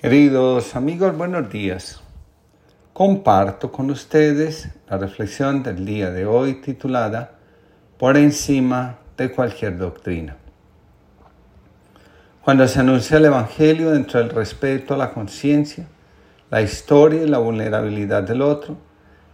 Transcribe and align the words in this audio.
Queridos 0.00 0.76
amigos, 0.76 1.14
buenos 1.14 1.50
días. 1.50 2.00
Comparto 2.94 3.70
con 3.70 3.90
ustedes 3.90 4.70
la 4.88 4.96
reflexión 4.96 5.62
del 5.62 5.84
día 5.84 6.10
de 6.10 6.24
hoy 6.24 6.62
titulada 6.62 7.32
Por 7.98 8.16
encima 8.16 8.96
de 9.18 9.30
cualquier 9.30 9.76
doctrina. 9.76 10.38
Cuando 12.40 12.66
se 12.66 12.80
anuncia 12.80 13.18
el 13.18 13.26
Evangelio 13.26 13.90
dentro 13.90 14.20
del 14.20 14.30
respeto 14.30 14.94
a 14.94 14.96
la 14.96 15.12
conciencia, 15.12 15.86
la 16.48 16.62
historia 16.62 17.22
y 17.22 17.28
la 17.28 17.36
vulnerabilidad 17.36 18.22
del 18.22 18.40
otro, 18.40 18.78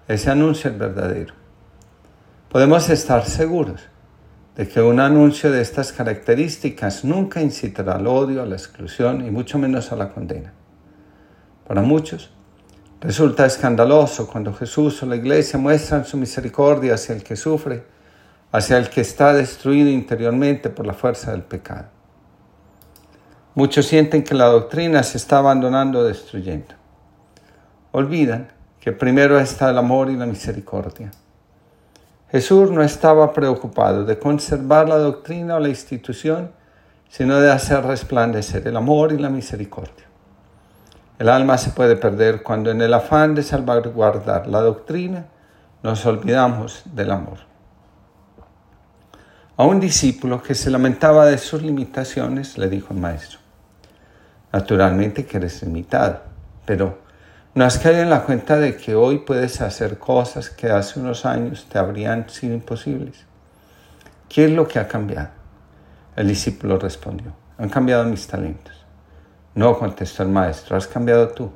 ese 0.08 0.32
anuncio 0.32 0.68
es 0.68 0.76
verdadero. 0.76 1.32
Podemos 2.50 2.88
estar 2.88 3.24
seguros 3.24 3.82
de 4.56 4.66
que 4.66 4.80
un 4.80 5.00
anuncio 5.00 5.50
de 5.50 5.60
estas 5.60 5.92
características 5.92 7.04
nunca 7.04 7.42
incitará 7.42 7.96
al 7.96 8.06
odio, 8.06 8.42
a 8.42 8.46
la 8.46 8.56
exclusión 8.56 9.26
y 9.26 9.30
mucho 9.30 9.58
menos 9.58 9.92
a 9.92 9.96
la 9.96 10.08
condena. 10.08 10.54
Para 11.68 11.82
muchos, 11.82 12.30
resulta 12.98 13.44
escandaloso 13.44 14.26
cuando 14.26 14.54
Jesús 14.54 15.02
o 15.02 15.06
la 15.06 15.16
iglesia 15.16 15.58
muestran 15.58 16.06
su 16.06 16.16
misericordia 16.16 16.94
hacia 16.94 17.14
el 17.14 17.22
que 17.22 17.36
sufre, 17.36 17.84
hacia 18.50 18.78
el 18.78 18.88
que 18.88 19.02
está 19.02 19.34
destruido 19.34 19.90
interiormente 19.90 20.70
por 20.70 20.86
la 20.86 20.94
fuerza 20.94 21.32
del 21.32 21.42
pecado. 21.42 21.88
Muchos 23.54 23.86
sienten 23.86 24.24
que 24.24 24.34
la 24.34 24.46
doctrina 24.46 25.02
se 25.02 25.18
está 25.18 25.38
abandonando 25.38 25.98
o 25.98 26.04
destruyendo. 26.04 26.74
Olvidan 27.92 28.48
que 28.80 28.92
primero 28.92 29.38
está 29.38 29.68
el 29.68 29.76
amor 29.76 30.10
y 30.10 30.16
la 30.16 30.26
misericordia 30.26 31.10
Jesús 32.30 32.70
no 32.70 32.82
estaba 32.82 33.32
preocupado 33.32 34.04
de 34.04 34.18
conservar 34.18 34.88
la 34.88 34.98
doctrina 34.98 35.56
o 35.56 35.60
la 35.60 35.68
institución, 35.68 36.50
sino 37.08 37.40
de 37.40 37.50
hacer 37.50 37.84
resplandecer 37.84 38.66
el 38.66 38.76
amor 38.76 39.12
y 39.12 39.18
la 39.18 39.30
misericordia. 39.30 40.06
El 41.18 41.28
alma 41.28 41.56
se 41.56 41.70
puede 41.70 41.96
perder 41.96 42.42
cuando 42.42 42.70
en 42.70 42.82
el 42.82 42.92
afán 42.92 43.34
de 43.34 43.42
salvaguardar 43.42 44.48
la 44.48 44.60
doctrina 44.60 45.26
nos 45.82 46.04
olvidamos 46.04 46.82
del 46.84 47.10
amor. 47.10 47.38
A 49.56 49.64
un 49.64 49.80
discípulo 49.80 50.42
que 50.42 50.54
se 50.54 50.68
lamentaba 50.68 51.24
de 51.26 51.38
sus 51.38 51.62
limitaciones 51.62 52.58
le 52.58 52.68
dijo 52.68 52.92
el 52.92 53.00
maestro, 53.00 53.38
naturalmente 54.52 55.24
que 55.24 55.38
eres 55.38 55.62
limitado, 55.62 56.20
pero 56.66 57.05
no 57.56 57.64
has 57.64 57.78
caído 57.78 58.02
en 58.02 58.10
la 58.10 58.22
cuenta 58.22 58.58
de 58.58 58.76
que 58.76 58.94
hoy 58.94 59.20
puedes 59.20 59.62
hacer 59.62 59.98
cosas 59.98 60.50
que 60.50 60.68
hace 60.68 61.00
unos 61.00 61.24
años 61.24 61.66
te 61.70 61.78
habrían 61.78 62.28
sido 62.28 62.52
imposibles. 62.52 63.24
¿Qué 64.28 64.44
es 64.44 64.50
lo 64.50 64.68
que 64.68 64.78
ha 64.78 64.86
cambiado? 64.86 65.30
El 66.16 66.28
discípulo 66.28 66.78
respondió, 66.78 67.32
han 67.56 67.70
cambiado 67.70 68.04
mis 68.04 68.26
talentos. 68.26 68.84
No, 69.54 69.78
contestó 69.78 70.22
el 70.22 70.28
maestro, 70.28 70.76
has 70.76 70.86
cambiado 70.86 71.28
tú. 71.28 71.50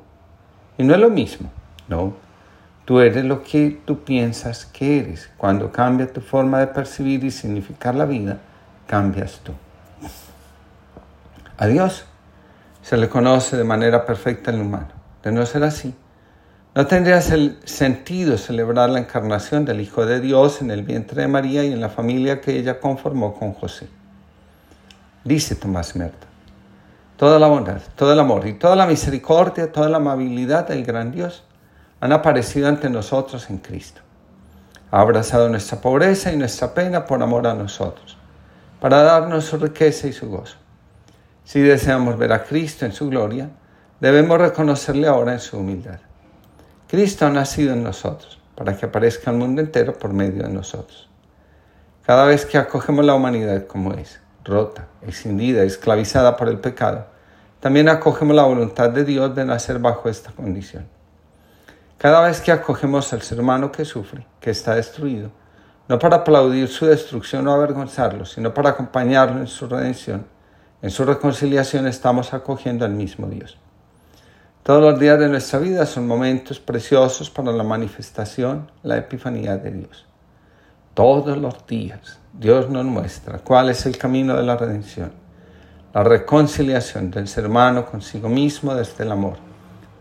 Y 0.75 0.83
no 0.83 0.95
es 0.95 0.99
lo 0.99 1.11
mismo, 1.11 1.51
no. 1.87 2.15
Tú 2.83 2.99
eres 2.99 3.23
lo 3.23 3.43
que 3.43 3.79
tú 3.85 4.03
piensas 4.03 4.65
que 4.65 5.01
eres. 5.01 5.29
Cuando 5.37 5.71
cambia 5.71 6.11
tu 6.11 6.19
forma 6.19 6.57
de 6.61 6.67
percibir 6.67 7.23
y 7.23 7.29
significar 7.29 7.93
la 7.93 8.05
vida, 8.05 8.39
cambias 8.87 9.39
tú. 9.43 9.51
A 11.59 11.67
Dios 11.67 12.05
se 12.81 12.97
le 12.97 13.07
conoce 13.07 13.55
de 13.55 13.63
manera 13.63 14.03
perfecta 14.03 14.49
el 14.49 14.61
humano. 14.61 15.00
De 15.23 15.31
no 15.31 15.45
ser 15.45 15.63
así, 15.63 15.93
no 16.73 16.87
tendría 16.87 17.21
sentido 17.21 18.37
celebrar 18.37 18.89
la 18.89 18.99
encarnación 18.99 19.65
del 19.65 19.81
Hijo 19.81 20.05
de 20.05 20.21
Dios 20.21 20.61
en 20.61 20.71
el 20.71 20.83
vientre 20.83 21.21
de 21.21 21.27
María 21.27 21.65
y 21.65 21.73
en 21.73 21.81
la 21.81 21.89
familia 21.89 22.39
que 22.39 22.57
ella 22.57 22.79
conformó 22.79 23.33
con 23.33 23.53
José. 23.53 23.89
Dice 25.25 25.55
Tomás 25.55 25.97
Merta, 25.97 26.27
toda 27.17 27.39
la 27.39 27.47
bondad, 27.47 27.81
todo 27.95 28.13
el 28.13 28.19
amor 28.21 28.47
y 28.47 28.53
toda 28.53 28.77
la 28.77 28.87
misericordia, 28.87 29.71
toda 29.71 29.89
la 29.89 29.97
amabilidad 29.97 30.69
del 30.69 30.85
gran 30.85 31.11
Dios 31.11 31.43
han 31.99 32.13
aparecido 32.13 32.69
ante 32.69 32.89
nosotros 32.89 33.49
en 33.49 33.57
Cristo. 33.57 34.01
Ha 34.91 35.01
abrazado 35.01 35.49
nuestra 35.49 35.81
pobreza 35.81 36.31
y 36.31 36.37
nuestra 36.37 36.73
pena 36.73 37.05
por 37.05 37.21
amor 37.21 37.47
a 37.47 37.53
nosotros, 37.53 38.17
para 38.79 39.03
darnos 39.03 39.43
su 39.43 39.57
riqueza 39.57 40.07
y 40.07 40.13
su 40.13 40.29
gozo. 40.29 40.55
Si 41.43 41.59
deseamos 41.59 42.17
ver 42.17 42.31
a 42.31 42.43
Cristo 42.43 42.85
en 42.85 42.93
su 42.93 43.09
gloria, 43.09 43.49
debemos 44.01 44.39
reconocerle 44.39 45.07
ahora 45.07 45.33
en 45.33 45.39
su 45.39 45.59
humildad. 45.59 45.99
Cristo 46.87 47.27
ha 47.27 47.29
nacido 47.29 47.73
en 47.73 47.83
nosotros 47.83 48.41
para 48.55 48.75
que 48.75 48.87
aparezca 48.87 49.29
el 49.29 49.37
mundo 49.37 49.61
entero 49.61 49.97
por 49.97 50.11
medio 50.11 50.43
de 50.43 50.49
nosotros. 50.49 51.07
Cada 52.01 52.25
vez 52.25 52.47
que 52.47 52.57
acogemos 52.57 53.05
la 53.05 53.13
humanidad 53.13 53.67
como 53.67 53.93
es, 53.93 54.19
rota, 54.43 54.87
escindida, 55.03 55.63
esclavizada 55.63 56.35
por 56.35 56.49
el 56.49 56.59
pecado, 56.59 57.05
también 57.59 57.89
acogemos 57.89 58.35
la 58.35 58.43
voluntad 58.43 58.89
de 58.89 59.05
Dios 59.05 59.35
de 59.35 59.45
nacer 59.45 59.77
bajo 59.77 60.09
esta 60.09 60.31
condición. 60.31 60.87
Cada 61.99 62.21
vez 62.21 62.41
que 62.41 62.51
acogemos 62.51 63.13
al 63.13 63.21
ser 63.21 63.39
humano 63.39 63.71
que 63.71 63.85
sufre, 63.85 64.25
que 64.39 64.49
está 64.49 64.73
destruido, 64.73 65.29
no 65.87 65.99
para 65.99 66.17
aplaudir 66.17 66.67
su 66.69 66.87
destrucción 66.87 67.47
o 67.47 67.53
avergonzarlo, 67.53 68.25
sino 68.25 68.51
para 68.51 68.71
acompañarlo 68.71 69.39
en 69.39 69.47
su 69.47 69.67
redención, 69.67 70.25
en 70.81 70.89
su 70.89 71.05
reconciliación 71.05 71.85
estamos 71.85 72.33
acogiendo 72.33 72.83
al 72.83 72.93
mismo 72.93 73.27
Dios. 73.27 73.59
Todos 74.63 74.83
los 74.83 74.99
días 74.99 75.17
de 75.17 75.27
nuestra 75.27 75.57
vida 75.57 75.87
son 75.87 76.05
momentos 76.05 76.59
preciosos 76.59 77.31
para 77.31 77.51
la 77.51 77.63
manifestación, 77.63 78.69
la 78.83 78.95
epifanía 78.95 79.57
de 79.57 79.71
Dios. 79.71 80.05
Todos 80.93 81.35
los 81.39 81.65
días 81.65 82.19
Dios 82.31 82.69
nos 82.69 82.85
muestra 82.85 83.39
cuál 83.39 83.69
es 83.69 83.87
el 83.87 83.97
camino 83.97 84.35
de 84.35 84.43
la 84.43 84.55
redención, 84.55 85.13
la 85.95 86.03
reconciliación 86.03 87.09
del 87.09 87.27
ser 87.27 87.47
humano 87.47 87.87
consigo 87.87 88.29
mismo 88.29 88.75
desde 88.75 89.03
el 89.03 89.11
amor, 89.11 89.37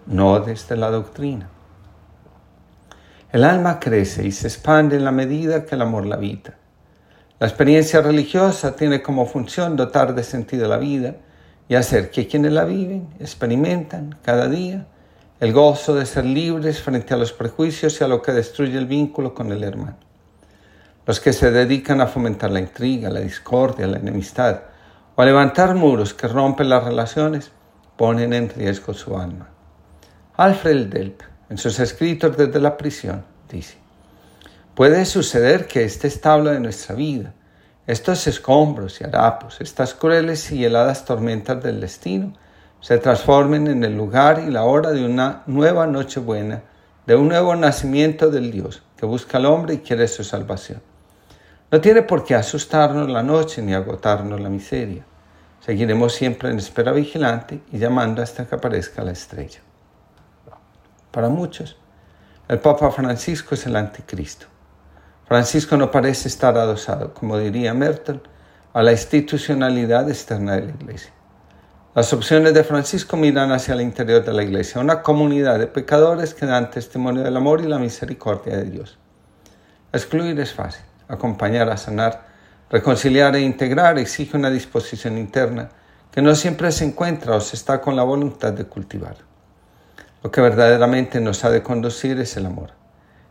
no 0.06 0.40
desde 0.40 0.76
la 0.76 0.90
doctrina. 0.90 1.48
El 3.32 3.44
alma 3.44 3.80
crece 3.80 4.26
y 4.26 4.32
se 4.32 4.48
expande 4.48 4.96
en 4.96 5.06
la 5.06 5.12
medida 5.12 5.64
que 5.64 5.74
el 5.74 5.80
amor 5.80 6.04
la 6.04 6.16
habita. 6.16 6.54
La 7.38 7.46
experiencia 7.46 8.02
religiosa 8.02 8.76
tiene 8.76 9.00
como 9.00 9.24
función 9.24 9.74
dotar 9.74 10.14
de 10.14 10.22
sentido 10.22 10.68
la 10.68 10.76
vida, 10.76 11.14
y 11.70 11.76
hacer 11.76 12.10
que 12.10 12.26
quienes 12.26 12.50
la 12.50 12.64
viven 12.64 13.06
experimentan 13.20 14.18
cada 14.24 14.48
día 14.48 14.88
el 15.38 15.52
gozo 15.52 15.94
de 15.94 16.04
ser 16.04 16.24
libres 16.24 16.82
frente 16.82 17.14
a 17.14 17.16
los 17.16 17.32
prejuicios 17.32 18.00
y 18.00 18.04
a 18.04 18.08
lo 18.08 18.20
que 18.22 18.32
destruye 18.32 18.76
el 18.76 18.86
vínculo 18.86 19.34
con 19.34 19.52
el 19.52 19.62
hermano. 19.62 19.96
Los 21.06 21.20
que 21.20 21.32
se 21.32 21.52
dedican 21.52 22.00
a 22.00 22.08
fomentar 22.08 22.50
la 22.50 22.58
intriga, 22.58 23.08
la 23.08 23.20
discordia, 23.20 23.86
la 23.86 23.98
enemistad 23.98 24.62
o 25.14 25.22
a 25.22 25.24
levantar 25.24 25.76
muros 25.76 26.12
que 26.12 26.26
rompen 26.26 26.68
las 26.68 26.82
relaciones 26.82 27.52
ponen 27.96 28.32
en 28.32 28.48
riesgo 28.48 28.92
su 28.92 29.16
alma. 29.16 29.48
Alfred 30.38 30.88
Delp, 30.88 31.20
en 31.50 31.56
sus 31.56 31.78
escritos 31.78 32.36
desde 32.36 32.58
la 32.58 32.76
prisión, 32.76 33.24
dice, 33.48 33.76
puede 34.74 35.04
suceder 35.04 35.68
que 35.68 35.84
este 35.84 36.08
establo 36.08 36.50
de 36.50 36.58
nuestra 36.58 36.96
vida, 36.96 37.32
estos 37.86 38.26
escombros 38.26 39.00
y 39.00 39.04
harapos, 39.04 39.60
estas 39.60 39.94
crueles 39.94 40.50
y 40.52 40.64
heladas 40.64 41.04
tormentas 41.04 41.62
del 41.62 41.80
destino, 41.80 42.34
se 42.80 42.98
transformen 42.98 43.66
en 43.66 43.84
el 43.84 43.96
lugar 43.96 44.42
y 44.46 44.50
la 44.50 44.64
hora 44.64 44.90
de 44.90 45.04
una 45.04 45.42
nueva 45.46 45.86
noche 45.86 46.20
buena, 46.20 46.62
de 47.06 47.16
un 47.16 47.28
nuevo 47.28 47.54
nacimiento 47.56 48.30
del 48.30 48.50
Dios 48.50 48.82
que 48.96 49.06
busca 49.06 49.38
al 49.38 49.46
hombre 49.46 49.74
y 49.74 49.78
quiere 49.78 50.08
su 50.08 50.24
salvación. 50.24 50.80
No 51.70 51.80
tiene 51.80 52.02
por 52.02 52.24
qué 52.24 52.34
asustarnos 52.34 53.08
la 53.08 53.22
noche 53.22 53.62
ni 53.62 53.74
agotarnos 53.74 54.40
la 54.40 54.48
miseria. 54.48 55.04
Seguiremos 55.60 56.14
siempre 56.14 56.50
en 56.50 56.58
espera 56.58 56.92
vigilante 56.92 57.60
y 57.70 57.78
llamando 57.78 58.22
hasta 58.22 58.46
que 58.46 58.54
aparezca 58.54 59.04
la 59.04 59.12
estrella. 59.12 59.60
Para 61.10 61.28
muchos, 61.28 61.76
el 62.48 62.58
Papa 62.58 62.90
Francisco 62.90 63.54
es 63.54 63.66
el 63.66 63.76
anticristo. 63.76 64.46
Francisco 65.30 65.76
no 65.76 65.92
parece 65.92 66.26
estar 66.26 66.58
adosado, 66.58 67.14
como 67.14 67.38
diría 67.38 67.72
Merton, 67.72 68.20
a 68.72 68.82
la 68.82 68.90
institucionalidad 68.90 70.08
externa 70.10 70.56
de 70.56 70.62
la 70.62 70.70
Iglesia. 70.72 71.12
Las 71.94 72.12
opciones 72.12 72.52
de 72.52 72.64
Francisco 72.64 73.16
miran 73.16 73.52
hacia 73.52 73.74
el 73.74 73.80
interior 73.80 74.24
de 74.24 74.32
la 74.32 74.42
Iglesia, 74.42 74.80
una 74.80 75.02
comunidad 75.02 75.60
de 75.60 75.68
pecadores 75.68 76.34
que 76.34 76.46
dan 76.46 76.72
testimonio 76.72 77.22
del 77.22 77.36
amor 77.36 77.60
y 77.60 77.68
la 77.68 77.78
misericordia 77.78 78.56
de 78.56 78.64
Dios. 78.64 78.98
Excluir 79.92 80.40
es 80.40 80.52
fácil, 80.52 80.84
acompañar 81.06 81.70
a 81.70 81.76
sanar, 81.76 82.26
reconciliar 82.68 83.36
e 83.36 83.40
integrar 83.40 84.00
exige 84.00 84.36
una 84.36 84.50
disposición 84.50 85.16
interna 85.16 85.68
que 86.10 86.22
no 86.22 86.34
siempre 86.34 86.72
se 86.72 86.86
encuentra 86.86 87.36
o 87.36 87.40
se 87.40 87.54
está 87.54 87.80
con 87.80 87.94
la 87.94 88.02
voluntad 88.02 88.52
de 88.52 88.64
cultivar. 88.64 89.18
Lo 90.24 90.32
que 90.32 90.40
verdaderamente 90.40 91.20
nos 91.20 91.44
ha 91.44 91.50
de 91.50 91.62
conducir 91.62 92.18
es 92.18 92.36
el 92.36 92.46
amor, 92.46 92.72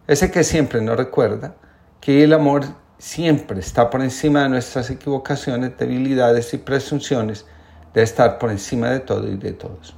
ese 0.07 0.31
que 0.31 0.45
siempre 0.45 0.79
nos 0.79 0.95
recuerda 0.95 1.55
que 1.99 2.23
el 2.23 2.33
amor 2.33 2.65
siempre 2.97 3.59
está 3.59 3.89
por 3.89 4.01
encima 4.01 4.43
de 4.43 4.49
nuestras 4.49 4.89
equivocaciones, 4.89 5.77
debilidades 5.77 6.53
y 6.53 6.57
presunciones 6.57 7.45
de 7.93 8.03
estar 8.03 8.37
por 8.37 8.51
encima 8.51 8.89
de 8.89 8.99
todo 8.99 9.27
y 9.27 9.37
de 9.37 9.53
todos. 9.53 9.95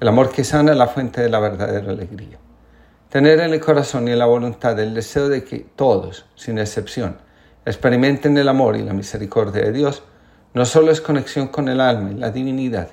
El 0.00 0.08
amor 0.08 0.30
que 0.30 0.44
sana 0.44 0.72
es 0.72 0.78
la 0.78 0.88
fuente 0.88 1.20
de 1.20 1.28
la 1.28 1.38
verdadera 1.38 1.90
alegría. 1.90 2.38
Tener 3.08 3.40
en 3.40 3.52
el 3.52 3.60
corazón 3.60 4.08
y 4.08 4.12
en 4.12 4.18
la 4.18 4.26
voluntad 4.26 4.78
el 4.80 4.94
deseo 4.94 5.28
de 5.28 5.44
que 5.44 5.66
todos, 5.76 6.24
sin 6.34 6.58
excepción, 6.58 7.18
experimenten 7.64 8.36
el 8.38 8.48
amor 8.48 8.76
y 8.76 8.82
la 8.82 8.94
misericordia 8.94 9.62
de 9.62 9.72
Dios, 9.72 10.02
no 10.54 10.64
solo 10.64 10.90
es 10.90 11.00
conexión 11.00 11.48
con 11.48 11.68
el 11.68 11.80
alma 11.80 12.10
y 12.10 12.14
la 12.14 12.30
divinidad, 12.30 12.88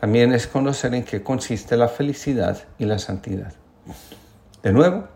también 0.00 0.32
es 0.32 0.46
conocer 0.46 0.94
en 0.94 1.04
qué 1.04 1.22
consiste 1.22 1.76
la 1.76 1.88
felicidad 1.88 2.56
y 2.78 2.84
la 2.84 2.98
santidad. 2.98 3.52
De 4.62 4.72
nuevo, 4.72 5.08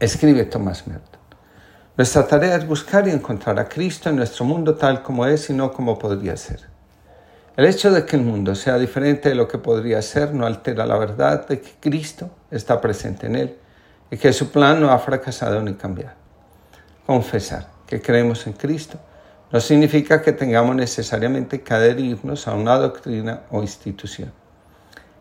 escribe 0.00 0.44
Tomás 0.44 0.86
Merton. 0.86 1.13
Nuestra 1.96 2.26
tarea 2.26 2.56
es 2.56 2.66
buscar 2.66 3.06
y 3.06 3.12
encontrar 3.12 3.56
a 3.60 3.68
Cristo 3.68 4.08
en 4.10 4.16
nuestro 4.16 4.44
mundo 4.44 4.74
tal 4.74 5.00
como 5.00 5.26
es 5.26 5.48
y 5.48 5.52
no 5.52 5.72
como 5.72 5.96
podría 5.96 6.36
ser. 6.36 6.60
El 7.56 7.66
hecho 7.66 7.92
de 7.92 8.04
que 8.04 8.16
el 8.16 8.22
mundo 8.22 8.56
sea 8.56 8.78
diferente 8.78 9.28
de 9.28 9.36
lo 9.36 9.46
que 9.46 9.58
podría 9.58 10.02
ser 10.02 10.34
no 10.34 10.44
altera 10.44 10.86
la 10.86 10.98
verdad 10.98 11.46
de 11.46 11.60
que 11.60 11.70
Cristo 11.78 12.30
está 12.50 12.80
presente 12.80 13.28
en 13.28 13.36
él 13.36 13.56
y 14.10 14.16
que 14.16 14.32
su 14.32 14.50
plan 14.50 14.80
no 14.80 14.90
ha 14.90 14.98
fracasado 14.98 15.62
ni 15.62 15.74
cambiado. 15.74 16.16
Confesar 17.06 17.68
que 17.86 18.02
creemos 18.02 18.44
en 18.48 18.54
Cristo 18.54 18.98
no 19.52 19.60
significa 19.60 20.20
que 20.20 20.32
tengamos 20.32 20.74
necesariamente 20.74 21.62
que 21.62 21.74
adherirnos 21.74 22.48
a 22.48 22.54
una 22.54 22.76
doctrina 22.76 23.42
o 23.52 23.62
institución. 23.62 24.32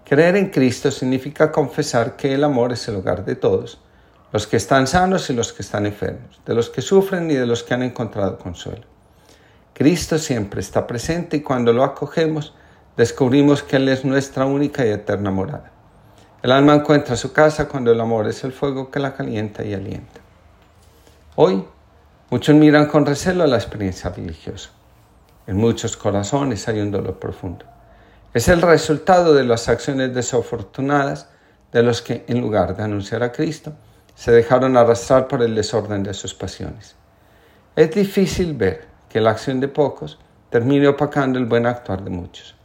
Creer 0.04 0.38
en 0.38 0.50
Cristo 0.50 0.90
significa 0.90 1.52
confesar 1.52 2.16
que 2.16 2.34
el 2.34 2.44
amor 2.44 2.74
es 2.74 2.88
el 2.88 2.96
hogar 2.96 3.24
de 3.24 3.36
todos, 3.36 3.80
los 4.34 4.46
que 4.48 4.58
están 4.58 4.88
sanos 4.88 5.30
y 5.30 5.34
los 5.34 5.54
que 5.54 5.62
están 5.62 5.86
enfermos, 5.86 6.42
de 6.46 6.54
los 6.54 6.70
que 6.70 6.82
sufren 6.82 7.32
y 7.32 7.36
de 7.36 7.46
los 7.46 7.64
que 7.64 7.74
han 7.74 7.84
encontrado 7.84 8.38
consuelo. 8.38 8.84
Cristo 9.74 10.18
siempre 10.20 10.60
está 10.60 10.86
presente 10.86 11.38
y 11.38 11.42
cuando 11.42 11.72
lo 11.72 11.86
acogemos, 11.86 12.54
descubrimos 12.98 13.64
que 13.64 13.78
Él 13.78 13.88
es 13.88 14.04
nuestra 14.04 14.46
única 14.46 14.86
y 14.86 14.90
eterna 14.90 15.32
morada. 15.32 15.72
El 16.42 16.52
alma 16.52 16.74
encuentra 16.74 17.16
su 17.16 17.32
casa 17.32 17.70
cuando 17.70 17.94
el 17.94 18.02
amor 18.02 18.28
es 18.28 18.44
el 18.44 18.52
fuego 18.52 18.92
que 18.92 19.00
la 19.00 19.14
calienta 19.14 19.64
y 19.64 19.74
alienta. 19.74 20.20
Hoy 21.36 21.64
Muchos 22.34 22.56
miran 22.56 22.88
con 22.88 23.06
recelo 23.06 23.46
la 23.46 23.58
experiencia 23.58 24.10
religiosa. 24.10 24.72
En 25.46 25.56
muchos 25.56 25.96
corazones 25.96 26.68
hay 26.68 26.80
un 26.80 26.90
dolor 26.90 27.20
profundo. 27.20 27.64
Es 28.34 28.48
el 28.48 28.60
resultado 28.64 29.36
de 29.36 29.44
las 29.44 29.70
acciones 29.70 30.16
desafortunadas 30.16 31.30
de 31.72 31.84
los 31.84 32.02
que, 32.02 32.26
en 32.28 32.42
lugar 32.42 32.76
de 32.76 32.82
anunciar 32.82 33.22
a 33.22 33.32
Cristo, 33.32 33.74
se 34.16 34.32
dejaron 34.32 34.78
arrastrar 34.78 35.28
por 35.28 35.42
el 35.42 35.56
desorden 35.56 36.04
de 36.04 36.14
sus 36.14 36.34
pasiones. 36.34 36.96
Es 37.76 37.92
difícil 37.92 38.54
ver 38.54 38.88
que 39.10 39.20
la 39.20 39.32
acción 39.32 39.60
de 39.60 39.68
pocos 39.68 40.20
termine 40.50 40.88
opacando 40.88 41.40
el 41.40 41.46
buen 41.46 41.66
actuar 41.66 42.04
de 42.04 42.10
muchos. 42.10 42.56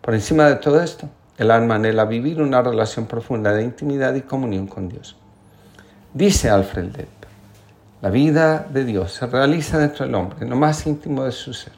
Por 0.00 0.14
encima 0.14 0.46
de 0.48 0.56
todo 0.56 0.82
esto, 0.82 1.08
el 1.36 1.50
alma 1.50 1.74
anhela 1.74 2.04
vivir 2.04 2.40
una 2.40 2.62
relación 2.62 3.06
profunda 3.06 3.52
de 3.52 3.62
intimidad 3.62 4.14
y 4.14 4.22
comunión 4.22 4.66
con 4.66 4.88
Dios. 4.88 5.16
Dice 6.12 6.48
Alfred 6.48 6.86
Dett, 6.86 7.08
la 8.00 8.10
vida 8.10 8.66
de 8.70 8.84
Dios 8.84 9.12
se 9.12 9.26
realiza 9.26 9.78
dentro 9.78 10.04
del 10.06 10.14
hombre, 10.14 10.38
en 10.42 10.50
lo 10.50 10.56
más 10.56 10.86
íntimo 10.86 11.24
de 11.24 11.32
su 11.32 11.52
ser. 11.52 11.72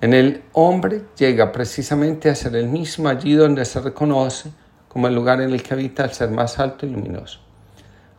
En 0.00 0.12
el 0.12 0.42
hombre 0.52 1.02
llega 1.16 1.52
precisamente 1.52 2.28
a 2.28 2.34
ser 2.34 2.56
el 2.56 2.68
mismo 2.68 3.08
allí 3.08 3.34
donde 3.34 3.64
se 3.64 3.80
reconoce 3.80 4.50
como 4.88 5.08
el 5.08 5.14
lugar 5.14 5.40
en 5.40 5.52
el 5.52 5.62
que 5.62 5.74
habita 5.74 6.04
el 6.04 6.12
ser 6.12 6.30
más 6.30 6.58
alto 6.58 6.84
y 6.86 6.90
luminoso. 6.90 7.45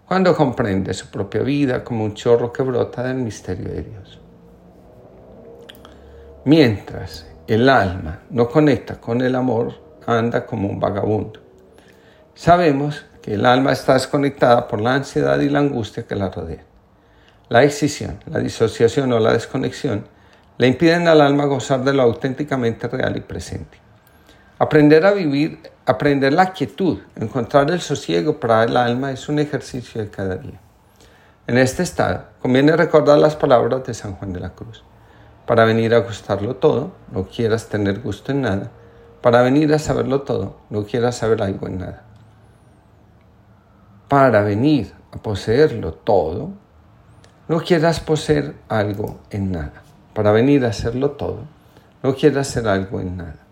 Cuando 0.07 0.33
comprende 0.33 0.93
su 0.93 1.07
propia 1.07 1.41
vida 1.41 1.83
como 1.83 2.05
un 2.05 2.13
chorro 2.13 2.53
que 2.53 2.63
brota 2.63 3.03
del 3.03 3.17
misterio 3.17 3.67
de 3.67 3.83
Dios. 3.83 4.21
Mientras 6.45 7.27
el 7.45 7.67
alma 7.67 8.21
no 8.29 8.47
conecta 8.47 9.01
con 9.01 9.19
el 9.19 9.35
amor, 9.35 9.73
anda 10.05 10.45
como 10.45 10.69
un 10.69 10.79
vagabundo. 10.79 11.41
Sabemos 12.33 13.05
que 13.21 13.33
el 13.33 13.45
alma 13.45 13.73
está 13.73 13.95
desconectada 13.95 14.69
por 14.69 14.79
la 14.79 14.95
ansiedad 14.95 15.41
y 15.41 15.49
la 15.49 15.59
angustia 15.59 16.07
que 16.07 16.15
la 16.15 16.29
rodea. 16.29 16.63
La 17.49 17.65
excisión, 17.65 18.19
la 18.27 18.39
disociación 18.39 19.11
o 19.11 19.19
la 19.19 19.33
desconexión 19.33 20.05
le 20.57 20.67
impiden 20.67 21.09
al 21.09 21.19
alma 21.19 21.43
gozar 21.45 21.83
de 21.83 21.93
lo 21.93 22.03
auténticamente 22.03 22.87
real 22.87 23.17
y 23.17 23.21
presente. 23.21 23.86
Aprender 24.59 25.05
a 25.05 25.11
vivir, 25.11 25.59
aprender 25.85 26.33
la 26.33 26.51
quietud, 26.51 26.97
encontrar 27.15 27.69
el 27.69 27.79
sosiego 27.79 28.39
para 28.39 28.63
el 28.63 28.75
alma 28.75 29.11
es 29.11 29.29
un 29.29 29.37
ejercicio 29.37 30.01
de 30.01 30.09
cada 30.09 30.35
día. 30.35 30.59
En 31.45 31.59
este 31.59 31.83
estado, 31.83 32.23
conviene 32.41 32.75
recordar 32.75 33.19
las 33.19 33.35
palabras 33.35 33.85
de 33.85 33.93
San 33.93 34.13
Juan 34.15 34.33
de 34.33 34.39
la 34.39 34.55
Cruz. 34.55 34.83
Para 35.45 35.63
venir 35.63 35.93
a 35.93 35.99
gustarlo 35.99 36.55
todo, 36.55 36.93
no 37.11 37.27
quieras 37.27 37.69
tener 37.69 37.99
gusto 37.99 38.31
en 38.31 38.41
nada. 38.41 38.71
Para 39.21 39.43
venir 39.43 39.71
a 39.75 39.77
saberlo 39.77 40.23
todo, 40.23 40.57
no 40.71 40.85
quieras 40.85 41.17
saber 41.17 41.43
algo 41.43 41.67
en 41.67 41.77
nada. 41.77 42.03
Para 44.07 44.41
venir 44.41 44.91
a 45.11 45.17
poseerlo 45.17 45.93
todo, 45.93 46.49
no 47.47 47.59
quieras 47.59 47.99
poseer 47.99 48.55
algo 48.69 49.19
en 49.29 49.51
nada. 49.51 49.83
Para 50.15 50.31
venir 50.31 50.65
a 50.65 50.69
hacerlo 50.69 51.11
todo, 51.11 51.43
no 52.01 52.15
quieras 52.15 52.49
hacer 52.49 52.67
algo 52.67 52.99
en 52.99 53.17
nada. 53.17 53.46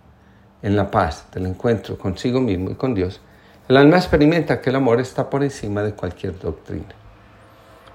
En 0.65 0.75
la 0.75 0.89
paz 0.89 1.27
del 1.31 1.45
encuentro 1.45 1.95
consigo 1.95 2.41
mismo 2.41 2.71
y 2.71 2.73
con 2.73 2.95
Dios, 2.95 3.21
el 3.67 3.77
alma 3.77 3.97
experimenta 3.97 4.61
que 4.61 4.71
el 4.71 4.77
amor 4.77 4.99
está 4.99 5.29
por 5.29 5.43
encima 5.43 5.83
de 5.83 5.93
cualquier 5.93 6.39
doctrina. 6.39 6.95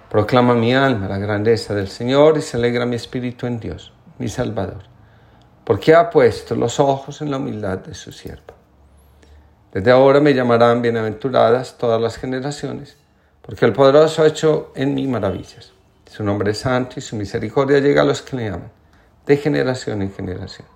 Proclama 0.08 0.54
mi 0.54 0.72
alma 0.72 1.08
la 1.08 1.18
grandeza 1.18 1.74
del 1.74 1.88
Señor 1.88 2.38
y 2.38 2.42
se 2.42 2.58
alegra 2.58 2.86
mi 2.86 2.94
espíritu 2.94 3.48
en 3.48 3.58
Dios, 3.58 3.92
mi 4.20 4.28
Salvador, 4.28 4.84
porque 5.64 5.96
ha 5.96 6.10
puesto 6.10 6.54
los 6.54 6.78
ojos 6.78 7.20
en 7.22 7.32
la 7.32 7.38
humildad 7.38 7.78
de 7.78 7.92
su 7.92 8.12
siervo. 8.12 8.54
Desde 9.72 9.90
ahora 9.90 10.20
me 10.20 10.32
llamarán 10.32 10.80
bienaventuradas 10.80 11.76
todas 11.76 12.00
las 12.00 12.18
generaciones, 12.18 12.96
porque 13.42 13.64
el 13.64 13.72
poderoso 13.72 14.22
ha 14.22 14.28
hecho 14.28 14.70
en 14.76 14.94
mí 14.94 15.08
maravillas. 15.08 15.72
Su 16.08 16.22
nombre 16.22 16.52
es 16.52 16.58
santo 16.58 17.00
y 17.00 17.02
su 17.02 17.16
misericordia 17.16 17.80
llega 17.80 18.02
a 18.02 18.04
los 18.04 18.22
que 18.22 18.36
le 18.36 18.46
aman, 18.46 18.70
de 19.26 19.36
generación 19.38 20.02
en 20.02 20.12
generación. 20.12 20.68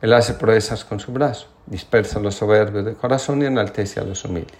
Él 0.00 0.12
hace 0.14 0.34
proezas 0.34 0.84
con 0.84 0.98
su 0.98 1.12
brazo, 1.12 1.48
dispersa 1.66 2.18
a 2.18 2.22
los 2.22 2.34
soberbios 2.34 2.84
de 2.84 2.94
corazón 2.94 3.42
y 3.42 3.46
enaltece 3.46 4.00
a 4.00 4.04
los 4.04 4.24
humildes. 4.24 4.58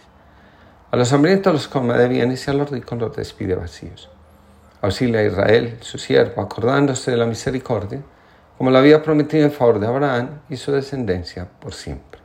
A 0.90 0.96
los 0.96 1.12
hambrientos 1.12 1.52
los 1.52 1.68
come 1.68 1.96
de 1.96 2.08
bienes 2.08 2.46
y 2.46 2.50
a 2.50 2.54
los 2.54 2.70
ricos 2.70 2.98
los 2.98 3.16
despide 3.16 3.54
vacíos. 3.54 4.10
Auxilia 4.82 5.20
a 5.20 5.24
Israel, 5.24 5.78
su 5.80 5.98
siervo, 5.98 6.42
acordándose 6.42 7.10
de 7.10 7.16
la 7.16 7.26
misericordia, 7.26 8.02
como 8.58 8.70
lo 8.70 8.78
había 8.78 9.02
prometido 9.02 9.44
en 9.44 9.52
favor 9.52 9.78
de 9.78 9.86
Abraham 9.86 10.40
y 10.50 10.56
su 10.56 10.72
descendencia 10.72 11.48
por 11.60 11.72
siempre. 11.72 12.20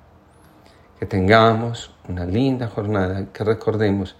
Que 1.00 1.06
tengamos 1.06 1.94
una 2.10 2.26
linda 2.26 2.68
jornada 2.68 3.22
y 3.22 3.26
que 3.28 3.44
recordemos 3.44 4.16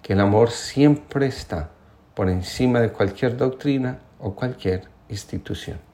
que 0.00 0.14
el 0.14 0.20
amor 0.20 0.50
siempre 0.50 1.26
está 1.26 1.70
por 2.14 2.30
encima 2.30 2.80
de 2.80 2.90
cualquier 2.90 3.36
doctrina 3.36 3.98
o 4.20 4.34
cualquier 4.34 4.88
institución. 5.08 5.87